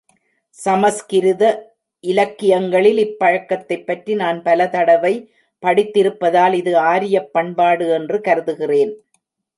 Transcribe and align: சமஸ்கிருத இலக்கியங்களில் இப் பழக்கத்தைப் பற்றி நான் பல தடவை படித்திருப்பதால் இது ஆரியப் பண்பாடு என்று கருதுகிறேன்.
சமஸ்கிருத 0.57 1.43
இலக்கியங்களில் 2.03 2.97
இப் 2.97 3.19
பழக்கத்தைப் 3.19 3.85
பற்றி 3.85 4.15
நான் 4.15 4.43
பல 4.43 4.67
தடவை 4.69 5.13
படித்திருப்பதால் 5.63 6.53
இது 6.53 6.77
ஆரியப் 6.87 7.31
பண்பாடு 7.31 7.89
என்று 7.89 8.19
கருதுகிறேன். 8.21 8.93